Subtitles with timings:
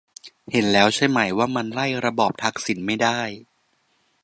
[0.51, 3.19] เห็นแล้วใช่ไหมว่ามันไล่ระบอบทักษิณไม่ได้